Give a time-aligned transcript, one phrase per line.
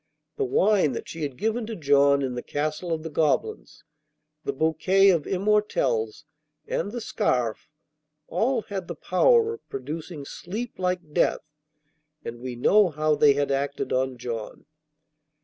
[0.37, 3.83] The wine that she had given to John in the castle of the goblins,
[4.43, 6.25] the bouquet of immortelles,
[6.67, 7.69] and the scarf,
[8.27, 11.43] all had the power of producing sleep like death.
[12.25, 14.65] And we know how they had acted on John.